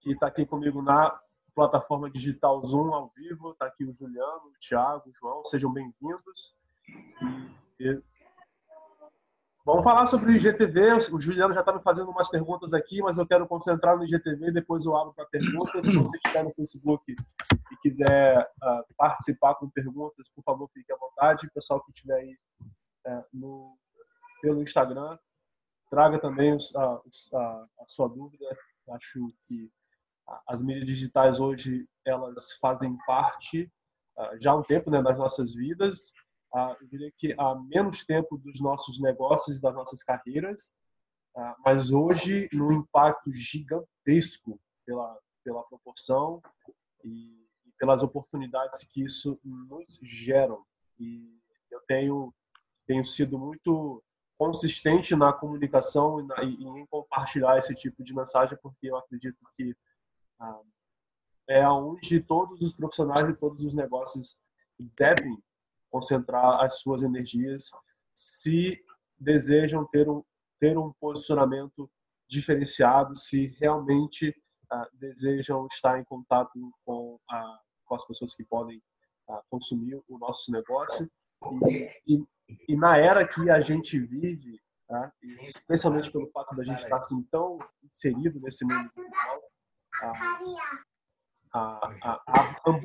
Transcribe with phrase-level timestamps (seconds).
[0.00, 1.18] que está aqui comigo na
[1.54, 3.52] plataforma digital Zoom ao vivo.
[3.52, 6.54] Está aqui o Juliano, o Thiago, o João, sejam bem-vindos.
[7.80, 8.00] E...
[9.64, 10.94] Vamos falar sobre o IGTV.
[11.12, 14.52] O Juliano já está me fazendo umas perguntas aqui, mas eu quero concentrar no IGTV
[14.52, 15.84] depois eu abro para perguntas.
[15.84, 20.96] Se você estiver no Facebook e quiser uh, participar com perguntas, por favor, fique à
[20.96, 21.46] vontade.
[21.46, 22.38] O pessoal que estiver aí
[23.08, 23.76] uh, no,
[24.40, 25.18] pelo Instagram,
[25.90, 27.00] traga também a,
[27.80, 28.46] a sua dúvida.
[28.90, 29.70] Acho que
[30.46, 33.70] as mídias digitais hoje elas fazem parte
[34.16, 36.10] uh, já há um tempo né, das nossas vidas.
[36.54, 40.72] Uh, eu diria que há menos tempo dos nossos negócios e das nossas carreiras,
[41.36, 46.42] uh, mas hoje no impacto gigantesco pela pela proporção
[47.02, 47.46] e,
[47.78, 50.62] pelas oportunidades que isso nos geram.
[50.98, 51.38] E
[51.70, 52.34] eu tenho
[52.86, 54.02] tenho sido muito
[54.36, 59.38] consistente na comunicação e, na, e em compartilhar esse tipo de mensagem, porque eu acredito
[59.56, 59.87] que ah,
[61.48, 64.36] é onde todos os profissionais e todos os negócios
[64.96, 65.42] devem
[65.90, 67.70] concentrar as suas energias
[68.14, 68.78] se
[69.18, 70.22] desejam ter um,
[70.60, 71.90] ter um posicionamento
[72.28, 74.30] diferenciado, se realmente
[74.72, 76.52] uh, desejam estar em contato
[76.84, 78.82] com, uh, com as pessoas que podem
[79.28, 81.10] uh, consumir o nosso negócio.
[81.68, 82.24] E, e,
[82.68, 85.12] e, na era que a gente vive, tá?
[85.22, 89.42] especialmente pelo fato da gente estar assim, tão inserido nesse mundo digital,
[90.02, 90.58] a,
[91.52, 92.22] a,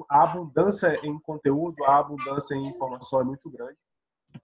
[0.10, 3.78] a, abundância em conteúdo, a abundância em informação é muito grande.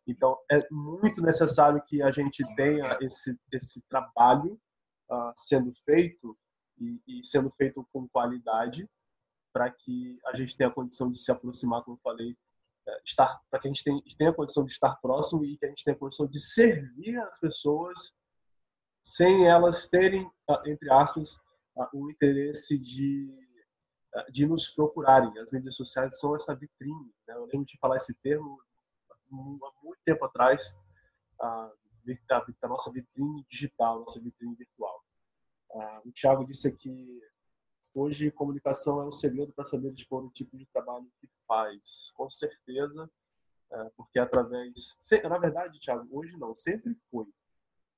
[0.05, 4.59] Então, é muito necessário que a gente tenha esse, esse trabalho
[5.09, 6.37] uh, sendo feito
[6.79, 8.87] e, e, sendo feito com qualidade
[9.51, 13.39] para que a gente tenha a condição de se aproximar, como eu falei, uh, estar
[13.49, 13.83] para que a gente
[14.17, 17.17] tenha, a condição de estar próximo e que a gente tenha a condição de servir
[17.21, 18.13] as pessoas
[19.01, 21.35] sem elas terem, uh, entre aspas,
[21.93, 23.33] o interesse de,
[24.31, 25.37] de nos procurarem.
[25.39, 27.13] As mídias sociais são essa vitrine.
[27.27, 27.35] Né?
[27.35, 28.59] Eu lembro de falar esse termo
[29.31, 30.75] há muito tempo atrás,
[31.39, 31.71] a,
[32.63, 35.03] a nossa vitrine digital, nossa vitrine virtual.
[36.03, 37.21] O Thiago disse aqui,
[37.93, 42.11] hoje comunicação é um segredo para saber expor o tipo de trabalho que faz.
[42.15, 43.09] Com certeza,
[43.71, 44.95] é, porque através...
[45.23, 47.27] Na verdade, Thiago, hoje não, sempre foi.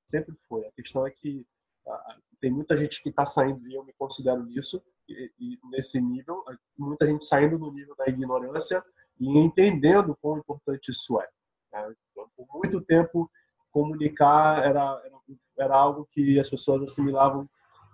[0.06, 0.66] Sempre foi.
[0.66, 1.46] A questão é que
[2.40, 6.44] tem muita gente que está saindo, e eu me considero nisso, e, e, nesse nível,
[6.76, 8.84] muita gente saindo do nível da ignorância
[9.18, 11.28] e entendendo quão importante isso é.
[11.72, 11.94] Né?
[12.36, 13.30] Por muito tempo,
[13.70, 15.02] comunicar era,
[15.58, 17.48] era, algo que as pessoas assimilavam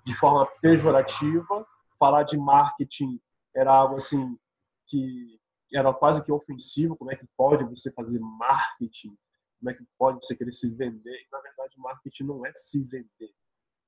[0.05, 1.67] de forma pejorativa,
[1.99, 3.21] falar de marketing
[3.55, 4.39] era algo assim
[4.87, 5.39] que
[5.73, 9.15] era quase que ofensivo, como é que pode você fazer marketing?
[9.59, 11.27] Como é que pode você querer se vender?
[11.31, 13.31] Na verdade, marketing não é se vender.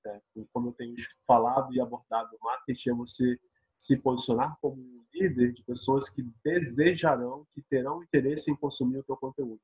[0.04, 0.20] Né?
[0.52, 0.94] Como eu tenho
[1.26, 3.38] falado e abordado, o marketing é você
[3.78, 9.04] se posicionar como um líder de pessoas que desejarão, que terão interesse em consumir o
[9.04, 9.60] teu conteúdo.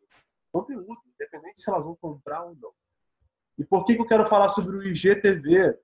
[0.50, 2.72] Conteúdo, independente se elas vão comprar ou não.
[3.58, 5.78] E por que, que eu quero falar sobre o IGTV?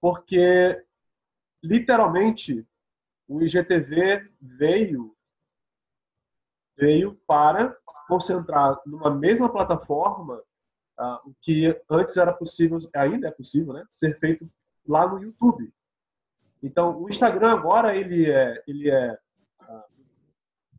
[0.00, 0.82] Porque,
[1.62, 2.66] literalmente,
[3.28, 5.16] o IGTV veio,
[6.76, 7.76] veio para
[8.08, 10.42] concentrar numa mesma plataforma
[10.98, 14.50] uh, que antes era possível, ainda é possível, né, ser feito
[14.86, 15.72] lá no YouTube.
[16.62, 19.18] Então, o Instagram agora ele é, ele é,
[19.62, 19.84] uh,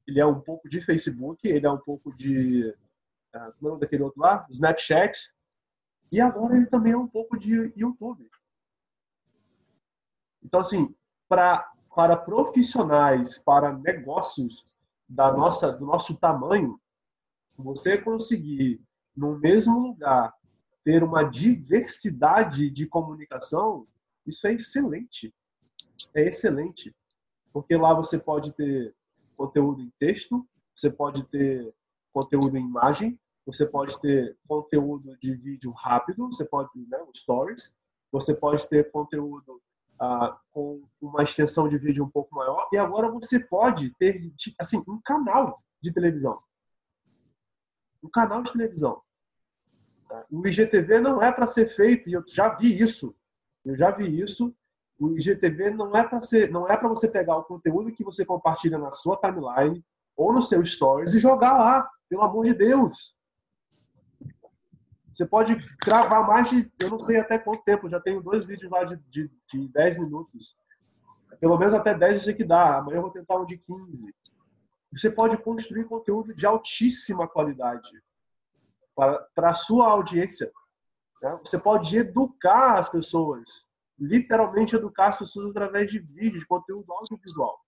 [0.07, 2.69] ele é um pouco de Facebook, ele é um pouco de,
[3.35, 5.31] uh, como é daquele outro lá, Snapchat,
[6.11, 8.29] e agora ele também é um pouco de YouTube.
[10.43, 10.95] Então, assim,
[11.27, 14.67] para para profissionais, para negócios
[15.07, 16.79] da nossa, do nosso tamanho,
[17.55, 18.81] você conseguir
[19.15, 20.33] no mesmo lugar,
[20.83, 23.87] ter uma diversidade de comunicação,
[24.25, 25.33] isso é excelente.
[26.13, 26.95] É excelente.
[27.51, 28.93] Porque lá você pode ter
[29.37, 31.73] conteúdo em texto, você pode ter
[32.11, 37.73] conteúdo em imagem, você pode ter conteúdo de vídeo rápido, você pode, né, stories,
[38.11, 39.61] você pode ter conteúdo
[39.99, 44.83] ah, com uma extensão de vídeo um pouco maior, e agora você pode ter, assim,
[44.87, 46.41] um canal de televisão
[48.03, 49.01] um canal de televisão.
[50.29, 53.15] O IGTV não é para ser feito, e eu já vi isso.
[53.65, 54.53] Eu já vi isso.
[54.99, 58.25] O IGTV não é para ser, não é para você pegar o conteúdo que você
[58.25, 59.83] compartilha na sua timeline
[60.15, 63.15] ou no seu stories e jogar lá, pelo amor de Deus.
[65.11, 65.55] Você pode
[65.85, 68.97] gravar mais de, eu não sei até quanto tempo, já tenho dois vídeos lá de,
[69.09, 70.55] de, de 10 minutos.
[71.39, 74.13] Pelo menos até 10 eu sei que dá, amanhã eu vou tentar um de 15
[74.93, 77.89] você pode construir conteúdo de altíssima qualidade
[78.95, 80.51] para, para a sua audiência.
[81.21, 81.39] Né?
[81.43, 83.65] Você pode educar as pessoas
[83.99, 87.59] literalmente educar as pessoas através de vídeos, de conteúdo audiovisual.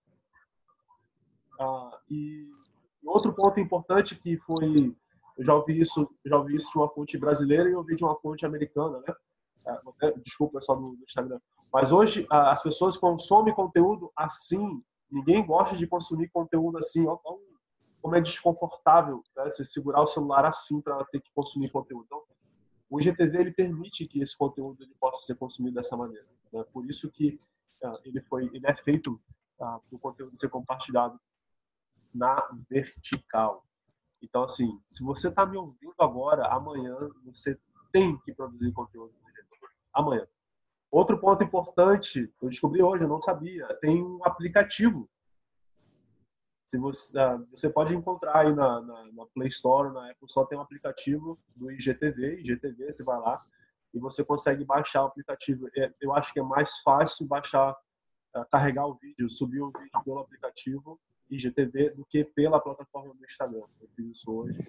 [1.58, 2.46] Ah, e
[3.04, 4.94] outro ponto importante que foi,
[5.38, 8.16] eu já ouvi isso, já ouvi isso de uma fonte brasileira e ouvi de uma
[8.16, 9.14] fonte americana, né?
[9.66, 9.80] Ah,
[10.18, 11.40] desculpa pessoal do Instagram.
[11.72, 14.82] Mas hoje as pessoas consomem conteúdo assim.
[15.10, 17.06] Ninguém gosta de consumir conteúdo assim.
[17.06, 17.18] Olha
[18.06, 19.50] como é desconfortável né?
[19.50, 22.04] você segurar o celular assim para ter que consumir conteúdo.
[22.06, 22.22] Então,
[22.88, 26.24] o IGTV ele permite que esse conteúdo ele possa ser consumido dessa maneira.
[26.52, 26.64] Né?
[26.72, 27.40] Por isso que
[27.82, 29.20] uh, ele foi, ele é feito uh,
[29.58, 31.18] para o conteúdo ser compartilhado
[32.14, 33.66] na vertical.
[34.22, 37.58] Então, assim, se você está me ouvindo agora, amanhã você
[37.92, 39.12] tem que produzir conteúdo.
[39.92, 40.26] Amanhã.
[40.90, 45.08] Outro ponto importante, eu descobri hoje, eu não sabia, tem um aplicativo
[46.66, 50.48] se você, ah, você pode encontrar aí na, na, na, Play Store, na Apple Store,
[50.48, 53.44] tem um aplicativo do IGTV, IGTV, você vai lá
[53.94, 55.68] e você consegue baixar o aplicativo.
[55.76, 57.74] É, eu acho que é mais fácil baixar,
[58.34, 61.00] ah, carregar o vídeo, subir o vídeo pelo aplicativo
[61.30, 63.62] IGTV do que pela plataforma do Instagram.
[63.80, 64.68] Eu fiz isso hoje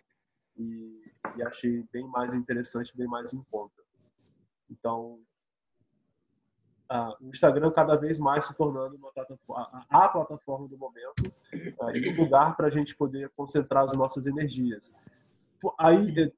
[0.55, 3.81] e, e achei bem mais interessante, bem mais em conta.
[4.69, 5.19] Então,
[6.91, 11.33] uh, o Instagram cada vez mais se tornando plataforma, a, a plataforma do momento
[11.79, 14.93] uh, e um lugar para a gente poder concentrar as nossas energias.
[15.79, 16.31] Aí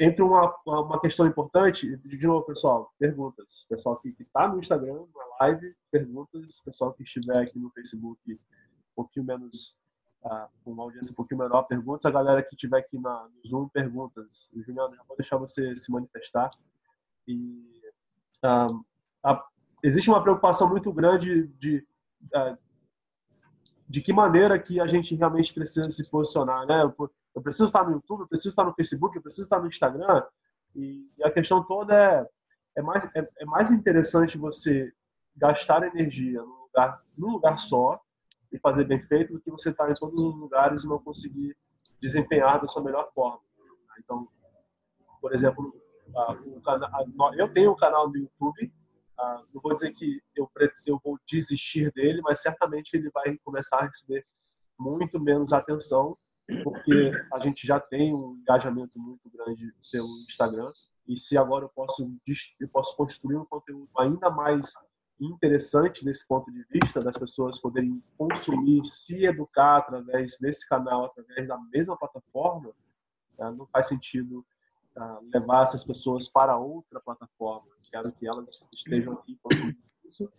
[0.00, 3.66] entra uma, uma questão importante, de novo, pessoal, perguntas.
[3.68, 6.60] Pessoal que está no Instagram, na live, perguntas.
[6.60, 8.38] Pessoal que estiver aqui no Facebook, um
[8.94, 9.74] pouquinho menos,
[10.24, 12.06] uh, com uma audiência um pouquinho menor, perguntas.
[12.06, 14.48] A galera que estiver aqui na, no Zoom, perguntas.
[14.54, 16.50] Juliano, já vou deixar você se manifestar.
[17.26, 17.80] E
[18.44, 18.84] um,
[19.28, 19.44] a,
[19.82, 21.86] existe uma preocupação muito grande de,
[22.20, 22.58] de,
[23.88, 26.82] de que maneira que a gente realmente precisa se posicionar, né?
[27.34, 30.24] Eu preciso estar no YouTube, eu preciso estar no Facebook, eu preciso estar no Instagram.
[30.74, 32.26] E, a questão toda é,
[32.76, 34.92] é, mais, é, é mais interessante você
[35.36, 38.00] gastar energia num lugar, num lugar só
[38.50, 41.56] e fazer bem feito do que você estar em todos os lugares e não conseguir
[42.00, 43.40] desempenhar da sua melhor forma.
[43.98, 44.26] Então,
[45.20, 45.74] por exemplo,
[47.36, 48.72] eu tenho um canal no YouTube
[49.18, 50.48] ah, não vou dizer que eu,
[50.86, 54.24] eu vou desistir dele, mas certamente ele vai começar a receber
[54.78, 56.16] muito menos atenção,
[56.62, 60.72] porque a gente já tem um engajamento muito grande pelo Instagram.
[61.06, 62.08] E se agora eu posso,
[62.60, 64.72] eu posso construir um conteúdo ainda mais
[65.20, 71.48] interessante desse ponto de vista, das pessoas poderem consumir, se educar através desse canal, através
[71.48, 72.72] da mesma plataforma,
[73.36, 74.46] né, não faz sentido
[74.98, 79.38] ah, levar essas pessoas para outra plataforma quero que elas estejam aqui
[80.04, 80.30] isso.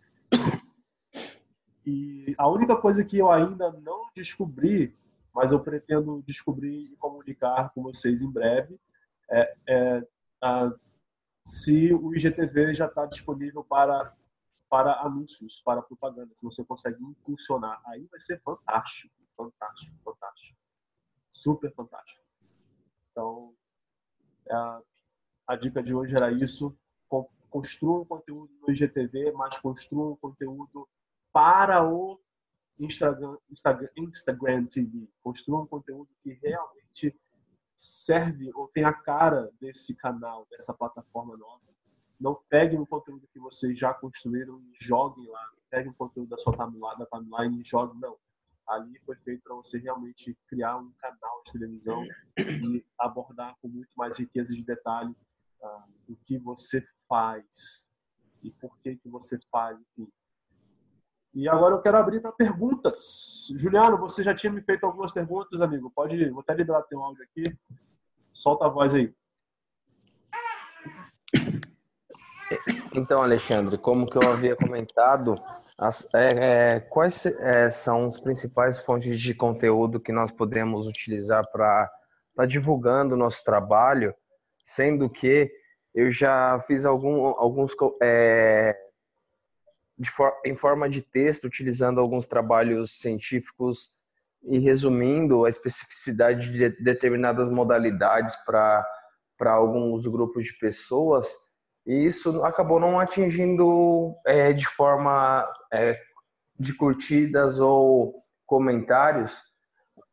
[1.86, 4.96] E a única coisa que eu ainda não descobri,
[5.34, 8.80] mas eu pretendo descobrir e comunicar com vocês em breve,
[9.30, 10.08] é, é
[10.42, 10.72] a,
[11.44, 14.14] se o IGTV já está disponível para
[14.70, 20.60] para anúncios, para propaganda, se você consegue impulsionar, aí vai ser fantástico, fantástico, fantástico,
[21.28, 22.24] super fantástico.
[23.10, 23.56] Então,
[24.50, 24.81] a,
[25.48, 26.75] a dica de hoje era isso
[27.50, 30.88] construam conteúdo no IGTV, mas construam conteúdo
[31.34, 32.19] para o
[32.80, 35.10] Instagram, Instagram, Instagram TV.
[35.22, 37.16] Construam conteúdo que realmente
[37.75, 41.62] serve ou tem a cara desse canal, dessa plataforma nova.
[42.19, 45.51] Não peguem o conteúdo que vocês já construíram e joguem lá.
[45.69, 48.00] Peguem o conteúdo da sua timeline, da timeline e joguem.
[48.00, 48.18] Não.
[48.70, 52.04] Ali foi feito para você realmente criar um canal de televisão
[52.38, 55.16] e abordar com muito mais riqueza de detalhe
[55.62, 57.90] uh, o que você faz
[58.44, 60.10] e por que que você faz, enfim.
[61.34, 63.48] E agora eu quero abrir para perguntas.
[63.56, 65.92] Juliano, você já tinha me feito algumas perguntas, amigo.
[65.92, 66.32] Pode, ir.
[66.32, 67.56] vou até liberar teu áudio aqui.
[68.34, 69.14] Solta a voz aí.
[72.94, 75.41] Então, Alexandre, como que eu havia comentado,
[75.77, 81.50] as, é, é, quais é, são as principais fontes de conteúdo que nós podemos utilizar
[81.51, 81.91] para estar
[82.36, 84.13] tá divulgando o nosso trabalho,
[84.63, 85.51] sendo que
[85.94, 88.75] eu já fiz algum, alguns é,
[90.08, 93.98] for, em forma de texto, utilizando alguns trabalhos científicos
[94.44, 98.86] e resumindo a especificidade de determinadas modalidades para
[99.46, 101.49] alguns grupos de pessoas.
[101.89, 105.43] E isso acabou não atingindo é, de forma
[105.74, 106.00] é,
[106.60, 108.13] de curtidas ou
[108.46, 109.41] comentários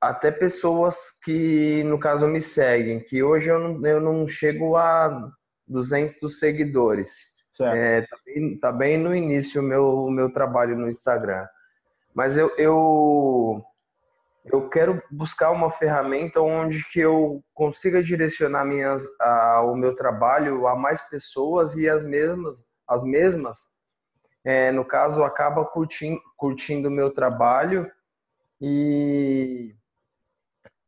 [0.00, 5.30] até pessoas que, no caso, me seguem, que hoje eu não, eu não chego a
[5.68, 7.37] 200 seguidores.
[7.61, 11.47] É, tá, bem, tá, bem, no início o meu, meu trabalho no Instagram.
[12.14, 13.62] Mas eu, eu,
[14.47, 20.67] eu quero buscar uma ferramenta onde que eu consiga direcionar minhas, a, o meu trabalho
[20.67, 23.76] a mais pessoas e as mesmas, as mesmas
[24.47, 27.91] é, no caso, acaba curtindo, curtindo o meu trabalho
[28.61, 29.75] e,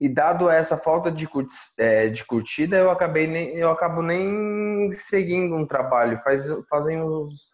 [0.00, 1.28] e dado essa falta de,
[1.80, 6.22] é, de curtida, eu acabei nem, eu acabo nem seguindo um trabalho.
[6.22, 7.50] Faz, fazem uns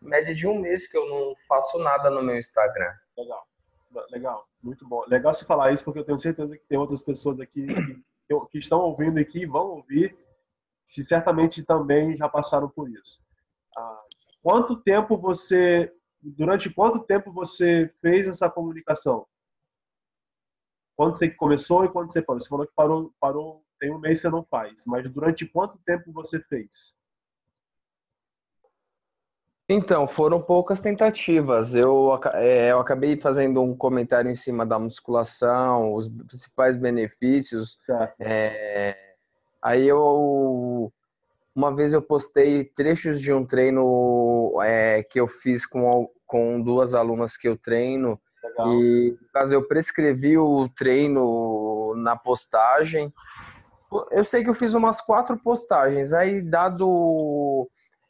[0.00, 2.92] média de um mês que eu não faço nada no meu Instagram.
[3.16, 3.47] Legal,
[4.10, 5.04] legal, muito bom.
[5.06, 8.58] Legal você falar isso porque eu tenho certeza que tem outras pessoas aqui que, que
[8.58, 10.16] estão ouvindo aqui, vão ouvir,
[10.84, 13.20] se certamente também já passaram por isso.
[13.76, 14.00] Ah,
[14.42, 19.26] quanto tempo você, durante quanto tempo você fez essa comunicação?
[20.96, 22.40] Quando você começou e quando você parou?
[22.40, 25.78] Você falou que parou, parou tem um mês que você não faz, mas durante quanto
[25.78, 26.94] tempo você fez?
[29.68, 31.74] Então, foram poucas tentativas.
[31.74, 37.76] Eu, é, eu acabei fazendo um comentário em cima da musculação, os principais benefícios.
[38.18, 38.96] É,
[39.62, 40.90] aí eu
[41.54, 46.94] uma vez eu postei trechos de um treino é, que eu fiz com, com duas
[46.94, 48.18] alunas que eu treino.
[48.42, 48.74] Legal.
[48.74, 53.12] E no caso eu prescrevi o treino na postagem.
[54.12, 56.12] Eu sei que eu fiz umas quatro postagens.
[56.12, 57.68] Aí, dado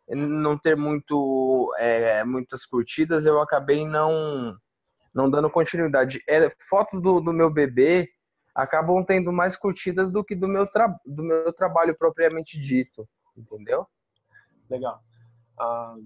[0.08, 4.56] não ter muito é, muitas curtidas, eu acabei não
[5.14, 6.22] não dando continuidade.
[6.28, 8.08] É, fotos do, do meu bebê
[8.54, 13.86] acabam tendo mais curtidas do que do meu, tra do meu trabalho propriamente dito, entendeu?
[14.70, 15.02] Legal.
[15.58, 15.96] Ah,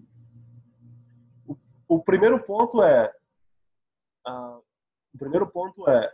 [1.47, 1.57] o,
[1.89, 3.13] o, primeiro ponto é
[4.27, 4.59] ah,
[5.15, 6.11] o primeiro ponto é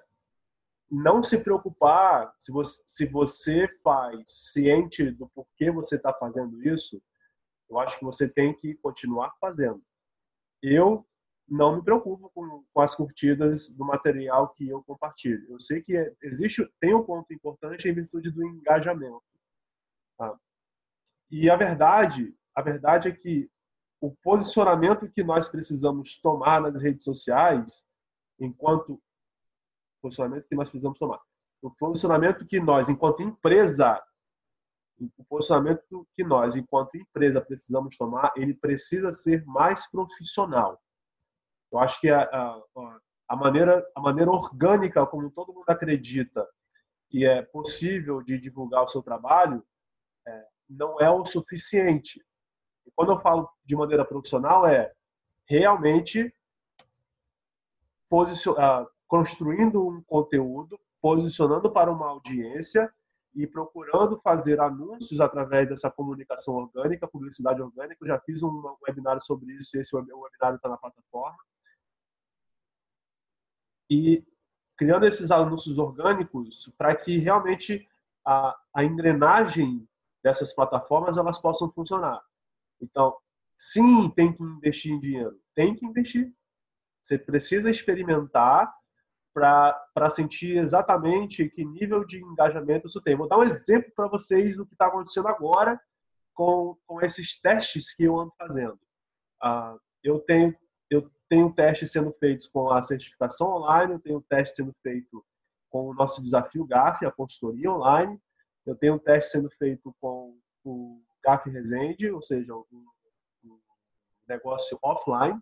[0.91, 7.01] não se preocupar se você, se você faz ciente do porquê você está fazendo isso
[7.71, 9.83] eu acho que você tem que continuar fazendo.
[10.63, 11.07] Eu
[11.49, 15.47] não me preocupo com, com as curtidas do material que eu compartilho.
[15.51, 19.23] Eu sei que existe tem um ponto importante em virtude do engajamento.
[20.19, 20.39] Tá?
[21.31, 23.51] E a verdade, a verdade é que
[24.01, 27.85] o posicionamento que nós precisamos tomar nas redes sociais,
[28.39, 29.01] enquanto
[30.01, 31.21] posicionamento que nós precisamos tomar,
[31.61, 34.01] o posicionamento que nós, enquanto empresa,
[35.01, 40.81] o posicionamento que nós, enquanto empresa, precisamos tomar, ele precisa ser mais profissional.
[41.71, 42.63] Eu acho que a, a,
[43.29, 46.47] a, maneira, a maneira orgânica, como todo mundo acredita
[47.11, 49.65] que é possível de divulgar o seu trabalho,
[50.27, 52.25] é, não é o suficiente.
[52.87, 54.93] E quando eu falo de maneira profissional, é
[55.47, 56.35] realmente
[58.09, 58.55] posicion...
[58.59, 62.93] Ah, construindo um conteúdo, posicionando para uma audiência
[63.35, 68.03] e procurando fazer anúncios através dessa comunicação orgânica, publicidade orgânica.
[68.03, 71.39] Eu já fiz um webinário sobre isso esse webinário está na plataforma.
[73.91, 74.25] E
[74.77, 77.89] criando esses anúncios orgânicos para que realmente
[78.25, 79.89] a, a engrenagem
[80.23, 82.23] dessas plataformas elas possam funcionar.
[82.81, 83.17] Então,
[83.57, 85.41] sim, tem que investir em dinheiro.
[85.55, 86.33] Tem que investir.
[87.03, 88.73] Você precisa experimentar
[89.39, 93.17] para sentir exatamente que nível de engajamento isso tem.
[93.17, 95.81] Vou dar um exemplo para vocês do que está acontecendo agora
[96.35, 98.79] com, com esses testes que eu ando fazendo.
[99.43, 100.55] Uh, eu tenho
[100.91, 105.23] eu tenho testes sendo feitos com a certificação online, eu tenho teste sendo feito
[105.69, 108.19] com o nosso desafio GAF, a consultoria online,
[108.65, 112.87] eu tenho um teste sendo feito com o GAF Resende, ou seja, um,
[113.45, 113.59] um
[114.27, 115.39] negócio offline,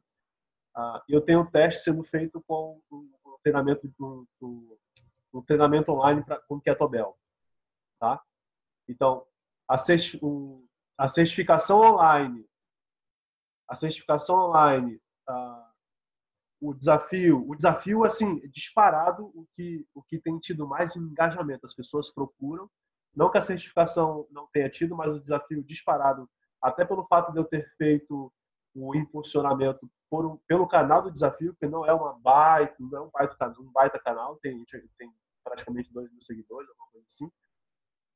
[0.76, 2.80] uh, eu tenho um teste sendo feito com
[3.46, 3.86] treinamento
[5.46, 7.16] treinamento online pra, com Kettlebell,
[8.00, 8.20] tá?
[8.88, 9.24] Então,
[9.68, 9.76] a,
[10.20, 10.66] o,
[10.98, 12.44] a certificação online,
[13.68, 15.66] a certificação online, uh,
[16.60, 21.74] o desafio, o desafio assim disparado o que o que tem tido mais engajamento, as
[21.74, 22.68] pessoas procuram,
[23.14, 26.28] não que a certificação não tenha tido, mas o desafio disparado,
[26.60, 28.32] até pelo fato de eu ter feito
[28.76, 33.10] o impulsionamento por, pelo canal do desafio, que não é uma baita, não é um
[33.10, 34.62] baita, um baita canal, tem,
[34.98, 35.10] tem
[35.42, 37.30] praticamente 2 mil seguidores, alguma coisa assim,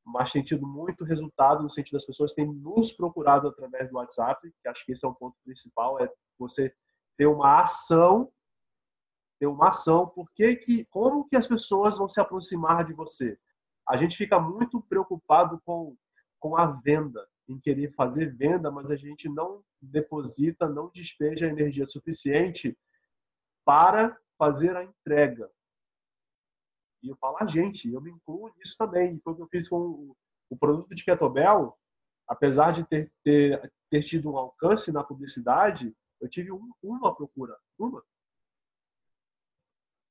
[0.04, 4.52] mas tem tido muito resultado no sentido das pessoas têm nos procurado através do WhatsApp,
[4.60, 6.74] que acho que esse é o ponto principal, é você
[7.16, 8.30] ter uma ação,
[9.38, 13.38] ter uma ação, porque que, como que as pessoas vão se aproximar de você?
[13.88, 15.96] A gente fica muito preocupado com,
[16.38, 21.86] com a venda, em querer fazer venda, mas a gente não deposita, não despeja energia
[21.86, 22.78] suficiente
[23.64, 25.50] para fazer a entrega.
[27.02, 29.18] E eu falo a gente, eu me incluo nisso também.
[29.24, 30.14] Foi o que eu fiz com
[30.48, 31.76] o produto de Ketobel,
[32.28, 37.56] apesar de ter, ter, ter tido um alcance na publicidade, eu tive um, uma procura,
[37.78, 38.04] uma.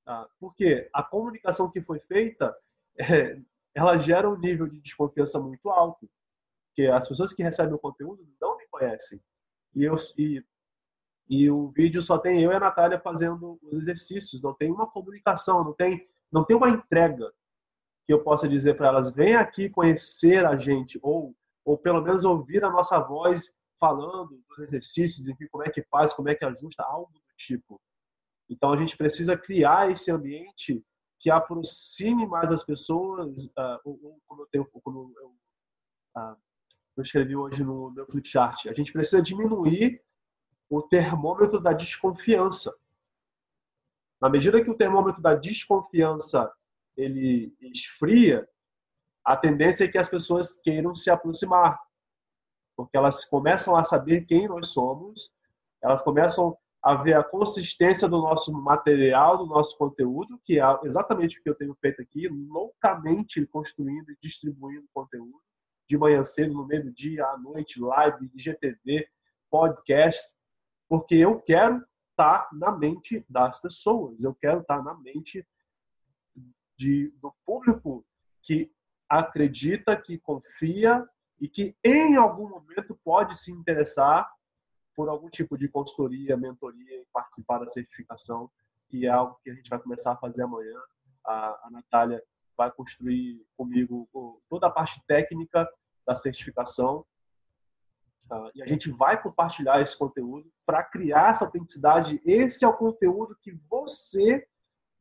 [0.06, 2.56] Ah, porque a comunicação que foi feita,
[2.98, 3.40] é,
[3.74, 6.10] ela gera um nível de desconfiança muito alto.
[6.80, 9.22] Porque as pessoas que recebem o conteúdo não me conhecem.
[9.76, 10.42] E, eu, e,
[11.28, 14.90] E o vídeo só tem eu e a Natália fazendo os exercícios, não tem uma
[14.90, 17.30] comunicação, não tem, não tem uma entrega
[18.06, 22.24] que eu possa dizer para elas: vem aqui conhecer a gente, ou, ou pelo menos
[22.24, 26.46] ouvir a nossa voz falando dos exercícios, enfim, como é que faz, como é que
[26.46, 27.82] ajusta, algo do tipo.
[28.50, 30.82] Então a gente precisa criar esse ambiente
[31.20, 35.36] que aproxime mais as pessoas, uh, ou, como eu tenho, como eu,
[36.16, 36.38] uh,
[37.00, 40.02] eu escrevi hoje no meu flipchart, a gente precisa diminuir
[40.70, 42.76] o termômetro da desconfiança.
[44.22, 46.52] Na medida que o termômetro da desconfiança
[46.98, 48.48] ele esfria,
[49.24, 51.80] a tendência é que as pessoas queiram se aproximar,
[52.76, 55.32] porque elas começam a saber quem nós somos,
[55.82, 61.40] elas começam a ver a consistência do nosso material, do nosso conteúdo, que é exatamente
[61.40, 65.42] o que eu tenho feito aqui, loucamente construindo e distribuindo conteúdo,
[65.90, 69.10] de manhã cedo, no meio do dia, à noite, live, IGTV,
[69.50, 70.22] podcast,
[70.88, 75.46] porque eu quero estar na mente das pessoas, eu quero estar na mente
[76.78, 78.06] de, do público
[78.44, 78.72] que
[79.10, 81.04] acredita, que confia
[81.42, 84.30] e que em algum momento pode se interessar
[84.96, 88.52] por algum tipo de consultoria, mentoria e participar da certificação,
[88.90, 90.78] que é algo que a gente vai começar a fazer amanhã.
[91.26, 92.24] A, a Natália
[92.60, 94.10] vai construir comigo
[94.50, 95.66] toda a parte técnica
[96.06, 97.06] da certificação
[98.30, 102.22] uh, e a gente vai compartilhar esse conteúdo para criar essa autenticidade.
[102.26, 104.46] Esse é o conteúdo que você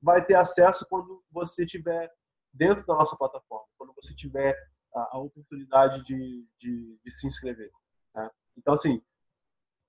[0.01, 2.09] vai ter acesso quando você estiver
[2.55, 4.57] dentro da nossa plataforma, quando você tiver
[4.95, 7.73] a, oportunidade de, de, de, se inscrever.
[8.15, 8.31] Né?
[8.57, 9.03] Então, assim,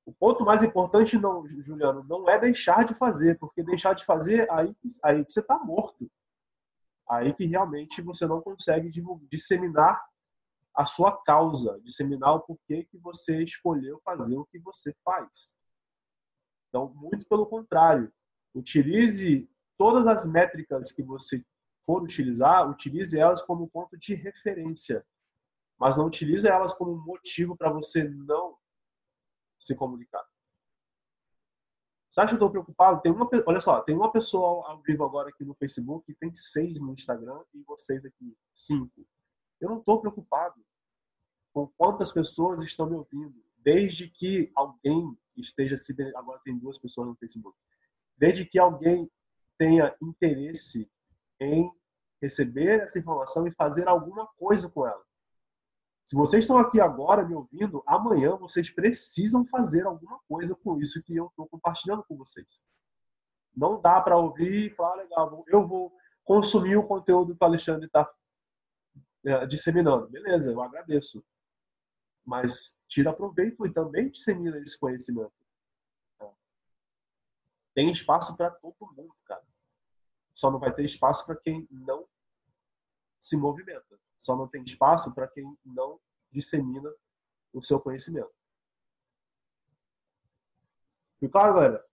[0.08, 4.52] o ponto mais importante, não, Juliano, não é deixar de fazer, porque deixar de fazer,
[4.52, 6.10] aí, aí você está morto.
[7.10, 8.92] Aí que realmente você não consegue
[9.32, 10.00] disseminar
[10.76, 15.54] a sua causa, disseminar o porquê que você escolheu fazer o que você faz.
[16.70, 18.14] Então, muito pelo contrário,
[18.54, 21.44] utilize todas as métricas que você
[21.86, 25.04] for utilizar, utilize elas como ponto de referência,
[25.80, 28.56] mas não utilize elas como motivo para você não
[29.60, 30.24] se comunicar.
[32.10, 33.02] Você acha que eu estou preocupado?
[33.02, 36.80] Tem uma, olha só, tem uma pessoa ao vivo agora aqui no Facebook, tem seis
[36.80, 39.06] no Instagram e vocês aqui, cinco.
[39.62, 40.56] Eu não estou preocupado
[41.54, 47.08] com quantas pessoas estão me ouvindo, desde que alguém esteja se agora tem duas pessoas
[47.08, 47.58] no Facebook,
[48.18, 49.10] desde que alguém
[49.58, 50.90] tenha interesse
[51.40, 51.72] em
[52.22, 55.04] receber essa informação e fazer alguma coisa com ela.
[56.10, 61.04] Se vocês estão aqui agora me ouvindo, amanhã vocês precisam fazer alguma coisa com isso
[61.04, 62.64] que eu estou compartilhando com vocês.
[63.56, 67.46] Não dá para ouvir e falar, ah, legal, eu vou consumir o conteúdo que o
[67.46, 68.12] Alexandre está
[69.24, 70.10] é, disseminando.
[70.10, 71.24] Beleza, eu agradeço.
[72.26, 75.32] Mas tira proveito e também dissemina esse conhecimento.
[77.76, 79.46] Tem espaço para todo mundo, cara.
[80.34, 82.08] Só não vai ter espaço para quem não
[83.22, 84.00] se movimenta.
[84.20, 86.00] Só não tem espaço para quem não
[86.32, 86.92] dissemina
[87.54, 88.32] o seu conhecimento.
[91.20, 91.86] Ficou claro, galera?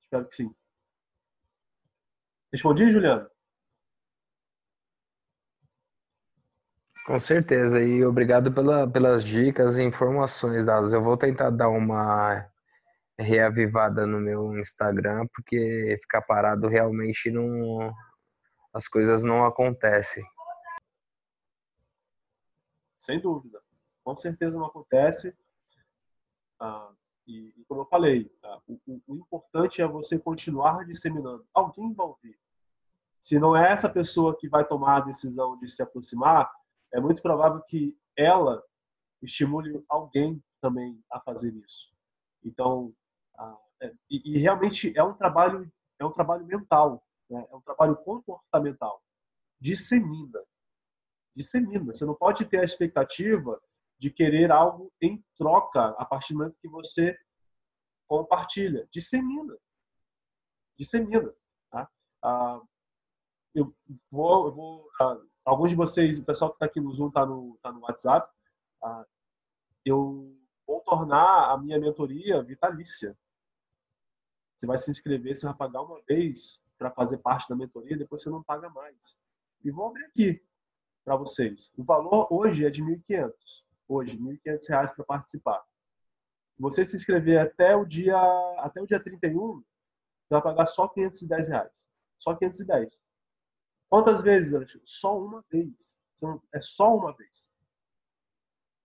[0.00, 0.54] Espero que sim.
[2.52, 3.30] Respondi, Juliano?
[7.06, 10.92] Com certeza, e obrigado pela, pelas dicas e informações dadas.
[10.92, 12.48] Eu vou tentar dar uma
[13.18, 17.92] reavivada no meu Instagram, porque ficar parado realmente não.
[18.72, 20.24] As coisas não acontecem.
[22.98, 23.60] Sem dúvida.
[24.04, 25.36] Com certeza não acontece.
[26.58, 26.90] Ah,
[27.26, 31.46] e, e, como eu falei, ah, o, o, o, importante é você continuar disseminando.
[31.52, 32.38] Alguém vai ouvir.
[33.20, 36.50] Se não é essa pessoa que vai tomar a decisão de se aproximar,
[36.92, 38.62] é muito provável que ela
[39.20, 41.92] estimule alguém também a fazer isso.
[42.44, 42.94] Então,
[43.36, 47.46] ah, é, e, e, realmente é um trabalho é um trabalho mental, né?
[47.50, 49.02] é um trabalho comportamental.
[49.60, 50.42] Dissemina,
[51.34, 51.92] dissemina.
[51.92, 53.60] Você não pode ter a expectativa
[53.98, 57.18] de querer algo em troca a partir do momento que você
[58.08, 58.86] compartilha.
[58.92, 59.56] Dissemina,
[60.76, 61.32] dissemina.
[61.70, 61.88] Tá?
[62.22, 62.60] Ah,
[63.54, 63.74] eu
[64.10, 67.24] vou, eu vou ah, alguns de vocês, o pessoal que está aqui no Zoom está
[67.24, 68.30] no, tá no WhatsApp.
[68.82, 69.06] Ah,
[69.84, 73.16] eu vou tornar a minha mentoria vitalícia.
[74.54, 78.22] Você vai se inscrever, você vai pagar uma vez para fazer parte da mentoria, depois
[78.22, 79.16] você não paga mais.
[79.62, 80.44] E vou abrir aqui
[81.04, 81.72] para vocês.
[81.76, 83.32] O valor hoje é de 1.500.
[83.86, 85.62] Hoje, R$ 1.500 para participar.
[86.56, 88.18] Se você se inscrever até o dia
[88.58, 89.64] até o dia 31, você
[90.30, 91.86] vai pagar só 510 reais.
[92.18, 93.00] Só 510.
[93.88, 94.82] Quantas vezes, Alexandre?
[94.84, 95.96] Só uma vez.
[96.52, 97.48] É só uma vez.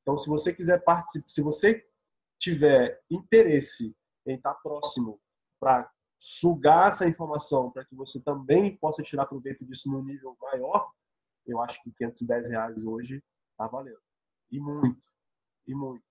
[0.01, 1.88] Então, se você quiser participar, se você
[2.39, 5.19] tiver interesse em estar próximo
[5.60, 10.91] para sugar essa informação para que você também possa tirar proveito disso no nível maior,
[11.45, 13.23] eu acho que 510 reais hoje
[13.56, 14.01] tá valendo.
[14.51, 15.08] E muito,
[15.65, 16.03] e muito.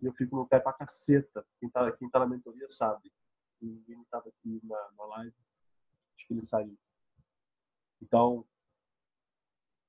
[0.00, 1.44] E eu fico no pé pra caceta.
[1.58, 3.12] Quem tá, quem tá na mentoria sabe.
[3.60, 5.34] Vini tava aqui na, na live,
[6.16, 6.78] acho que ele saiu.
[8.00, 8.46] Então,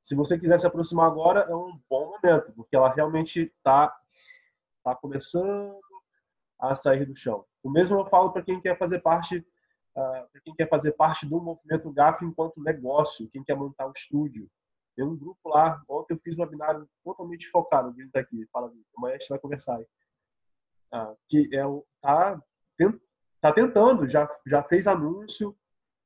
[0.02, 3.96] se você quiser se aproximar agora, é um bom momento, porque ela realmente está
[4.84, 5.80] tá começando
[6.60, 7.46] a sair do chão.
[7.64, 11.26] O mesmo eu falo para quem quer fazer parte, uh, para quem quer fazer parte
[11.26, 14.50] do movimento GAF enquanto negócio, quem quer montar um estúdio.
[14.96, 18.72] Tem um grupo lá, ontem eu fiz um webinar totalmente focado, o tá aqui, fala,
[18.98, 19.88] amanhã a gente vai conversar aí.
[20.94, 22.42] Uh, que é o tá,
[23.40, 25.56] tá tentando, já já fez anúncio,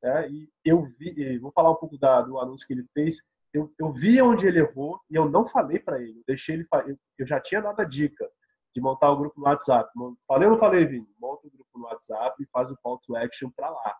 [0.02, 3.74] né, e eu vi, vou falar um pouco da, do anúncio que ele fez, eu,
[3.80, 6.20] eu vi onde ele errou e eu não falei para ele.
[6.20, 8.30] Eu deixei ele, eu, eu já tinha dado a dica
[8.74, 9.92] de montar o grupo no WhatsApp.
[10.28, 11.08] Falei ou não falei, Vini?
[11.20, 13.98] Monta o grupo no WhatsApp e faz o call to action para lá.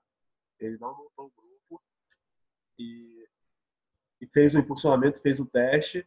[0.60, 1.84] Ele não montou o grupo
[2.80, 3.28] e,
[4.22, 6.06] e fez o impulsionamento, fez o teste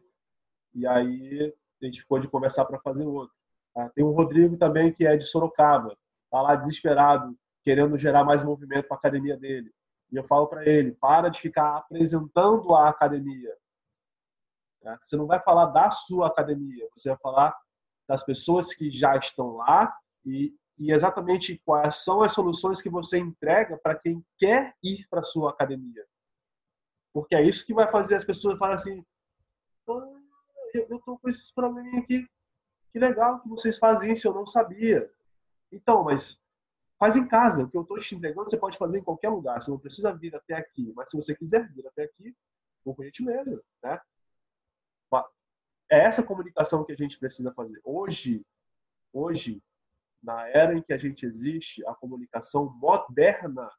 [0.73, 3.35] e aí a gente ficou de conversar para fazer outro.
[3.75, 5.95] Ah, tem o Rodrigo também que é de Sorocaba,
[6.29, 9.71] tá lá desesperado, querendo gerar mais movimento para a academia dele.
[10.11, 13.55] E eu falo para ele: para de ficar apresentando a academia.
[14.81, 14.97] Né?
[14.99, 17.55] Você não vai falar da sua academia, você vai falar
[18.07, 23.17] das pessoas que já estão lá e, e exatamente quais são as soluções que você
[23.17, 26.05] entrega para quem quer ir para sua academia.
[27.13, 29.05] Porque é isso que vai fazer as pessoas falarem assim:
[29.89, 30.19] ah,
[30.73, 32.27] eu estou com esses probleminha aqui.
[32.91, 35.11] Que legal que vocês fazem isso, eu não sabia.
[35.71, 36.39] Então, mas
[36.97, 37.63] Faz em casa.
[37.63, 39.61] O que eu estou te entregando, você pode fazer em qualquer lugar.
[39.61, 40.91] Você não precisa vir até aqui.
[40.95, 42.35] Mas se você quiser vir até aqui,
[42.83, 43.61] vou com a gente mesmo.
[43.83, 43.99] Né?
[45.89, 47.79] É essa comunicação que a gente precisa fazer.
[47.83, 48.45] Hoje,
[49.13, 49.63] hoje,
[50.21, 53.69] na era em que a gente existe, a comunicação moderna,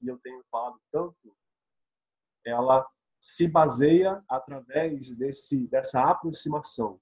[0.00, 1.36] e eu tenho falado tanto,
[2.44, 2.86] ela
[3.18, 7.00] se baseia através desse, dessa aproximação.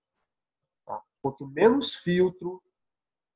[0.87, 1.03] Tá?
[1.20, 2.62] Quanto menos filtro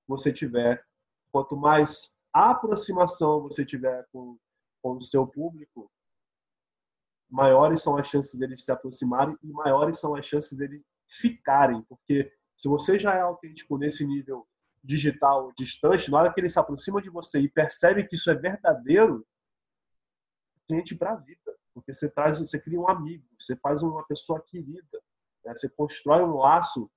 [0.06, 0.82] você tiver,
[1.30, 4.38] quanto mais aproximação você tiver com,
[4.80, 5.90] com o seu público,
[7.28, 11.82] maiores são as chances deles se aproximarem e maiores são as chances deles ficarem.
[11.82, 14.46] Porque se você já é autêntico nesse nível
[14.82, 18.34] digital distante, na hora que ele se aproxima de você e percebe que isso é
[18.34, 19.26] verdadeiro,
[20.66, 21.58] cliente para a vida.
[21.72, 25.02] Porque você traz, você cria um amigo, você faz uma pessoa querida,
[25.44, 25.54] né?
[25.54, 26.90] você constrói um laço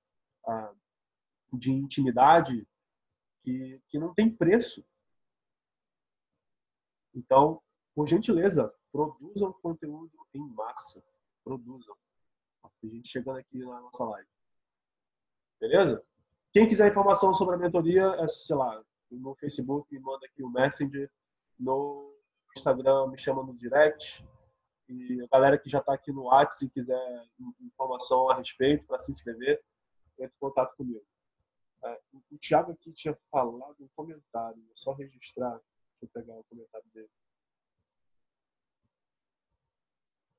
[0.46, 0.72] ah,
[1.52, 2.66] de intimidade
[3.42, 4.84] que, que não tem preço.
[7.14, 7.60] Então,
[7.94, 11.02] por gentileza, produzam conteúdo em massa.
[11.44, 11.96] Produzam.
[12.64, 14.28] A gente chegando aqui na nossa live.
[15.60, 16.04] Beleza?
[16.52, 20.50] Quem quiser informação sobre a mentoria, é, sei lá, no Facebook, manda aqui o um
[20.50, 21.10] Messenger.
[21.58, 22.14] No
[22.56, 24.24] Instagram, me chama no direct.
[24.88, 27.26] E a galera que já está aqui no WhatsApp, se quiser
[27.60, 29.62] informação a respeito, para se inscrever,
[30.18, 31.04] entre em contato comigo.
[31.84, 35.60] É, o Thiago aqui tinha falado um comentário, vou só registrar.
[36.00, 37.10] Deixa eu pegar o comentário dele.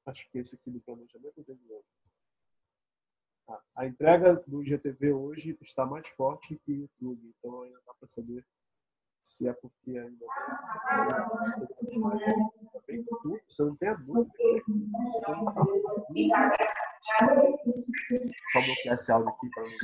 [0.06, 1.86] Acho que esse aqui do planejamento tem de novo.
[3.48, 7.94] Ah, a entrega do GTV hoje está mais forte que o YouTube, então ainda dá
[7.94, 8.46] para saber
[9.24, 10.26] se é porque ainda
[12.86, 14.32] bem tudo, você não tem a dúvida.
[18.52, 19.78] Só bloquear esse áudio aqui para mim.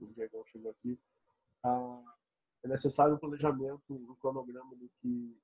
[0.00, 0.98] O Diego chegou aqui.
[1.62, 2.02] Ah,
[2.64, 5.36] é necessário um planejamento, um cronograma do que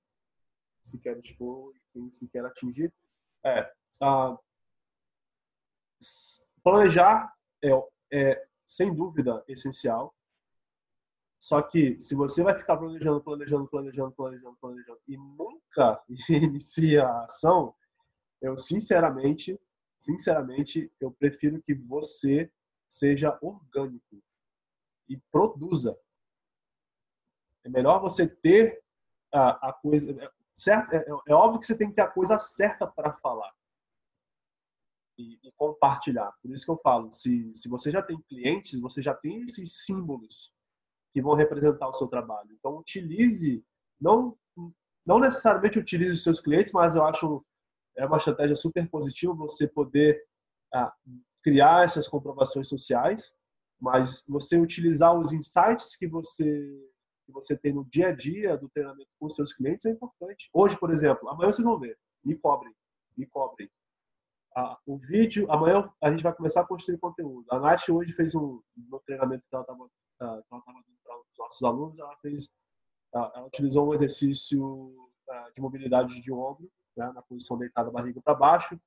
[0.82, 2.92] se quer expor e quem se quer atingir.
[3.44, 4.38] É, ah,
[6.62, 7.70] planejar é,
[8.12, 10.14] é, sem dúvida, essencial.
[11.38, 17.24] Só que se você vai ficar planejando, planejando, planejando, planejando, planejando e nunca inicia a
[17.24, 17.74] ação,
[18.40, 19.58] eu sinceramente,
[19.98, 22.50] sinceramente, eu prefiro que você
[22.88, 24.22] seja orgânico
[25.08, 25.98] e produza.
[27.64, 28.82] É melhor você ter
[29.32, 30.10] a, a coisa.
[30.22, 33.52] É, certo, é, é, óbvio que você tem que ter a coisa certa para falar
[35.22, 36.32] e, e, compartilhar.
[36.42, 39.84] Por isso que eu falo: se, se você já tem clientes, você já tem esses
[39.84, 40.52] símbolos
[41.12, 42.48] que vão representar o seu trabalho.
[42.52, 43.64] Então, utilize,
[44.00, 44.36] não,
[45.06, 47.44] não necessariamente utilize os seus clientes, mas eu acho
[47.96, 50.22] é uma estratégia super positiva você poder
[50.72, 50.92] ah,
[51.42, 53.30] criar essas comprovações sociais,
[53.78, 56.88] mas você utilizar os insights que você
[57.24, 60.50] que você tem no dia a dia do treinamento com seus clientes é importante.
[60.52, 62.74] Hoje, por exemplo, amanhã vocês vão ver, me cobrem,
[63.16, 63.70] me cobrem.
[64.86, 67.46] O vídeo, amanhã a gente vai começar a construir conteúdo.
[67.50, 70.62] A Nath hoje fez um no treinamento que ela estava dando
[71.02, 72.48] para os nossos alunos, ela fez,
[73.14, 75.10] ela utilizou um exercício
[75.54, 78.78] de mobilidade de ombro, né, na posição deitada, barriga para baixo,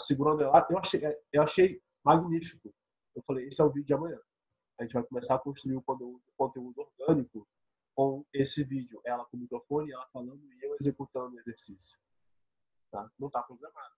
[0.00, 0.66] segurando ela.
[0.68, 1.00] Eu achei,
[1.32, 2.74] eu achei magnífico.
[3.14, 4.18] Eu falei, esse é o vídeo de amanhã.
[4.78, 7.48] A gente vai começar a construir o conteúdo, conteúdo orgânico
[7.94, 9.00] com esse vídeo.
[9.04, 11.96] Ela com o microfone, ela falando e eu executando o exercício.
[12.90, 13.08] Tá?
[13.18, 13.94] Não está programado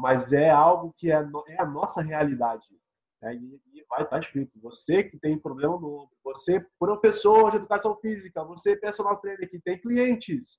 [0.00, 1.16] mas é algo que é,
[1.48, 2.66] é a nossa realidade.
[3.22, 7.50] É, e, e, vai estar tá escrito: você que tem problema no ombro, você, professor
[7.50, 10.58] de educação física, você, personal trainer, que tem clientes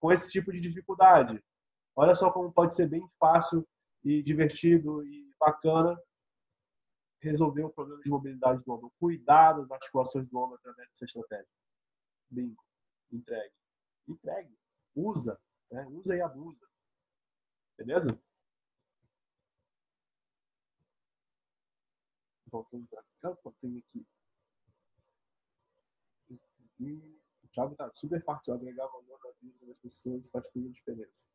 [0.00, 1.40] com esse tipo de dificuldade.
[1.94, 3.66] Olha só como pode ser bem fácil
[4.02, 5.96] e divertido e bacana
[7.22, 8.92] resolver o problema de mobilidade do ombro.
[8.98, 11.46] Cuidar das articulações do ombro através dessa estratégia.
[12.28, 12.62] Bingo.
[13.12, 13.54] Entregue.
[14.08, 14.58] Entregue.
[14.96, 15.38] Usa.
[15.70, 15.86] Né?
[15.90, 16.66] Usa e abusa.
[17.76, 18.18] Beleza?
[22.50, 24.06] Voltando para cá, eu tenho aqui.
[27.42, 31.28] o Thiago está super participando, agregar valor na vida das pessoas faz toda a diferença.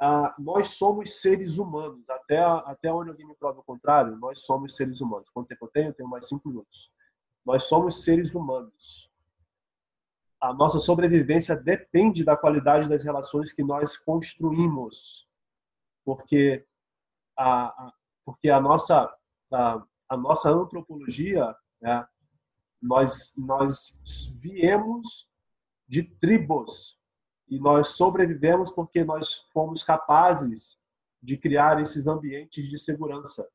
[0.00, 2.10] Ah, nós somos seres humanos.
[2.10, 5.28] Até, até onde alguém me prova o contrário, nós somos seres humanos.
[5.30, 5.88] Quanto tempo eu tenho?
[5.90, 6.90] Eu tenho mais cinco minutos.
[7.44, 9.10] Nós somos seres humanos.
[10.40, 15.28] A nossa sobrevivência depende da qualidade das relações que nós construímos.
[16.04, 16.66] Porque
[17.38, 17.92] a
[18.24, 19.12] porque a nossa
[19.54, 22.06] a, nossa antropologia, né,
[22.80, 24.00] nós, nós
[24.36, 25.28] viemos
[25.86, 26.98] de tribos
[27.48, 30.78] e nós sobrevivemos porque nós fomos capazes
[31.22, 33.48] de criar esses ambientes de segurança.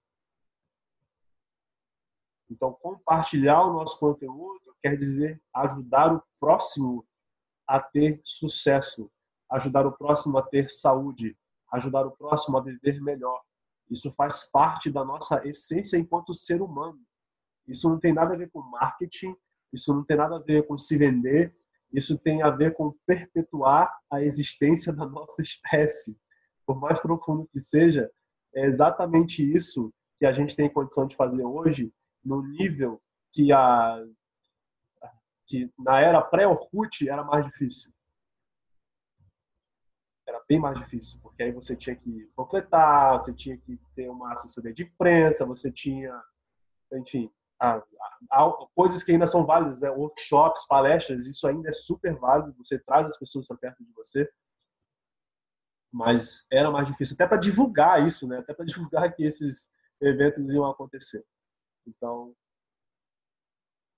[2.50, 7.06] Então, compartilhar o nosso conteúdo quer dizer ajudar o próximo
[7.68, 9.12] a ter sucesso,
[9.52, 11.38] ajudar o próximo a ter saúde,
[11.74, 13.42] ajudar o próximo a viver melhor.
[13.90, 17.00] Isso faz parte da nossa essência enquanto ser humano.
[17.68, 19.36] Isso não tem nada a ver com marketing,
[19.72, 21.56] isso não tem nada a ver com se vender,
[21.92, 26.18] isso tem a ver com perpetuar a existência da nossa espécie.
[26.66, 28.10] Por mais profundo que seja,
[28.54, 33.02] é exatamente isso que a gente tem condição de fazer hoje, no nível
[33.34, 34.04] que a
[35.46, 37.90] que na era pré-Orkut era mais difícil
[40.48, 44.74] bem mais difícil, porque aí você tinha que completar, você tinha que ter uma assessoria
[44.74, 46.14] de imprensa, você tinha,
[46.94, 47.30] enfim,
[47.60, 47.84] a, a,
[48.32, 49.90] a, coisas que ainda são válidas, né?
[49.90, 54.30] workshops, palestras, isso ainda é super válido, você traz as pessoas para perto de você,
[55.92, 58.40] mas era mais difícil, até para divulgar isso, né?
[58.40, 61.26] até para divulgar que esses eventos iam acontecer.
[61.86, 62.34] Então,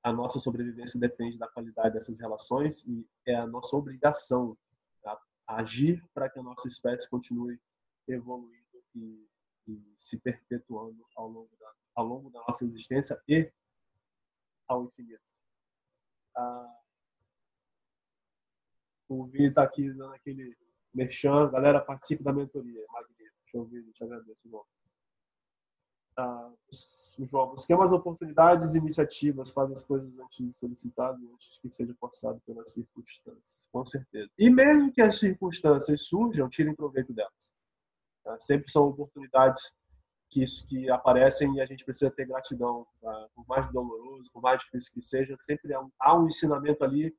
[0.01, 4.57] a nossa sobrevivência depende da qualidade dessas relações e é a nossa obrigação
[5.49, 7.59] agir para que a nossa espécie continue
[8.07, 9.27] evoluindo e,
[9.67, 13.51] e se perpetuando ao longo, da, ao longo da nossa existência e
[14.67, 15.23] ao infinito.
[16.35, 16.79] Ah,
[19.07, 20.55] o Vini está aqui dando aquele
[20.93, 21.49] merchan.
[21.49, 22.85] Galera, participe da mentoria.
[22.91, 23.37] Magnífico.
[23.43, 24.63] Deixa eu ver, te agradeço, irmão.
[26.19, 26.51] Ah,
[27.25, 32.41] João, busquemos oportunidades e iniciativas, faz as coisas antes de solicitado antes que seja forçado
[32.45, 34.29] pelas circunstâncias, com certeza.
[34.37, 37.51] E mesmo que as circunstâncias surjam, tirem proveito delas.
[38.21, 38.37] Tá?
[38.37, 39.73] Sempre são oportunidades
[40.29, 42.85] que, isso, que aparecem e a gente precisa ter gratidão.
[43.01, 43.29] Tá?
[43.33, 47.15] Por mais doloroso, por mais difícil que seja, sempre há um, há um ensinamento ali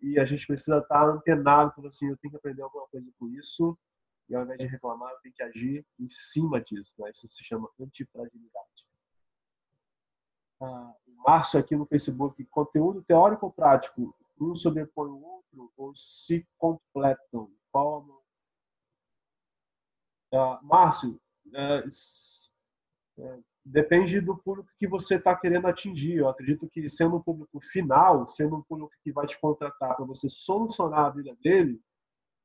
[0.00, 3.28] e a gente precisa estar antenado, falando assim, eu tenho que aprender alguma coisa com
[3.28, 3.78] isso
[4.28, 6.92] e ao invés de reclamar, tem que agir em cima disso.
[6.98, 7.10] Né?
[7.10, 8.86] Isso se chama antifragilidade.
[10.60, 10.94] Ah,
[11.58, 14.16] aqui no Facebook, conteúdo teórico ou prático?
[14.40, 17.50] Um sobrepõe o outro ou se completam?
[17.70, 18.22] Qual
[20.34, 21.20] ah, Márcio,
[21.54, 21.84] é,
[23.18, 26.16] é, depende do público que você está querendo atingir.
[26.16, 30.06] Eu acredito que sendo um público final, sendo um público que vai te contratar para
[30.06, 31.80] você solucionar a vida dele,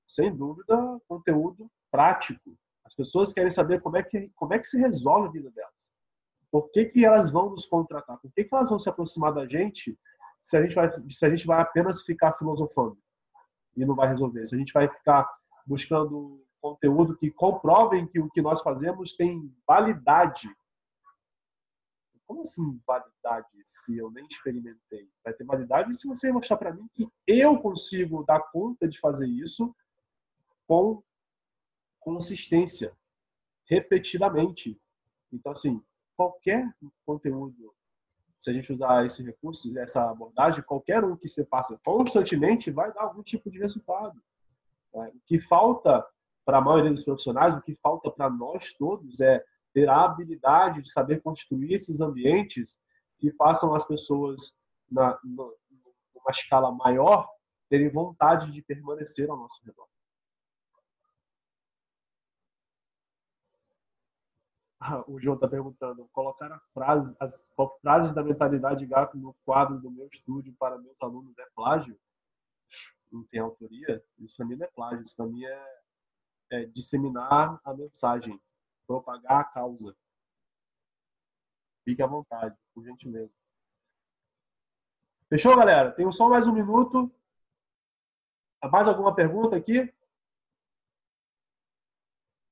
[0.07, 2.57] sem dúvida, conteúdo prático.
[2.85, 5.89] As pessoas querem saber como é que, como é que se resolve a vida delas.
[6.49, 8.17] Por que, que elas vão nos contratar?
[8.19, 9.99] Por que, que elas vão se aproximar da gente
[10.41, 12.97] se a gente, vai, se a gente vai apenas ficar filosofando
[13.75, 14.45] e não vai resolver?
[14.45, 15.29] Se a gente vai ficar
[15.65, 20.49] buscando conteúdo que comprovem que o que nós fazemos tem validade.
[22.25, 25.09] Como assim validade se eu nem experimentei?
[25.23, 29.27] Vai ter validade se você mostrar para mim que eu consigo dar conta de fazer
[29.27, 29.73] isso
[30.67, 31.01] com
[31.99, 32.95] consistência,
[33.65, 34.79] repetidamente.
[35.31, 35.81] Então, assim,
[36.15, 36.69] qualquer
[37.05, 37.73] conteúdo,
[38.37, 42.93] se a gente usar esse recurso, essa abordagem, qualquer um que você faça constantemente vai
[42.93, 44.21] dar algum tipo de resultado.
[44.93, 45.11] Né?
[45.15, 46.05] O que falta
[46.45, 50.81] para a maioria dos profissionais, o que falta para nós todos é ter a habilidade
[50.81, 52.79] de saber construir esses ambientes
[53.19, 54.55] que façam as pessoas,
[54.89, 57.27] na, numa escala maior,
[57.69, 59.87] terem vontade de permanecer ao nosso redor.
[65.07, 67.45] o João está perguntando, colocar a frase, as
[67.81, 71.99] frases da mentalidade gato no quadro do meu estúdio para meus alunos é plágio?
[73.11, 74.03] Não tem autoria?
[74.19, 75.81] Isso para mim não é plágio, isso para mim é,
[76.51, 78.39] é, disseminar a mensagem,
[78.85, 79.95] propagar a causa.
[81.83, 83.33] Fique à vontade, por gentileza.
[85.29, 85.91] Fechou, galera?
[85.91, 87.11] Tenho só mais um minuto.
[88.71, 89.93] Mais alguma pergunta aqui?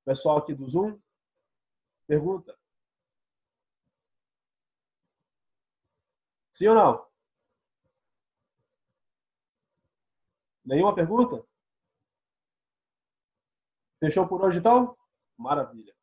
[0.06, 1.00] Pessoal aqui do Zoom?
[2.08, 2.58] Pergunta.
[6.52, 7.06] Sim ou não?
[10.64, 11.46] Nenhuma pergunta?
[14.00, 14.96] Fechou por hoje então?
[15.38, 15.96] Maravilha.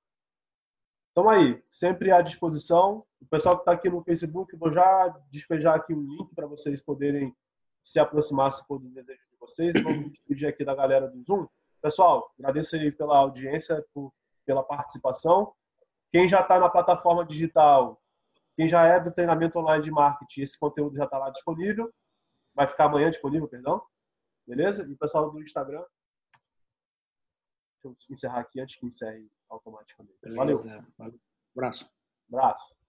[1.11, 3.07] Então aí, sempre à disposição.
[3.21, 6.83] O pessoal que está aqui no Facebook, vou já despejar aqui um link para vocês
[6.83, 7.35] poderem
[7.83, 9.83] se aproximar se for do desejo de vocês.
[9.83, 11.47] Vamos despedir aqui da galera do Zoom.
[11.81, 14.13] Pessoal, agradeço aí pela audiência, por,
[14.45, 15.53] pela participação.
[16.13, 18.01] Quem já está na plataforma digital,
[18.55, 21.93] quem já é do treinamento online de marketing, esse conteúdo já está lá disponível.
[22.55, 23.83] Vai ficar amanhã disponível, perdão.
[24.47, 24.85] Beleza?
[24.85, 25.85] E o pessoal do Instagram.
[27.83, 30.19] Deixa eu encerrar aqui antes que encerre automaticamente.
[30.23, 30.87] Beleza.
[30.99, 31.19] Valeu.
[31.57, 31.91] Abraço.
[32.29, 32.82] Abraço.